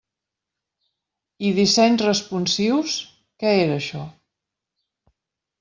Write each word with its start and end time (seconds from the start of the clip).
I 1.49 1.51
dissenys 1.59 2.05
responsius… 2.07 2.97
què 3.45 3.55
era 3.67 3.79
això? 3.83 4.03